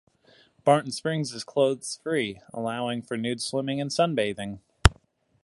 [0.63, 4.59] Barton Springs is clothes free, allowing for nude swimming and sunbathing.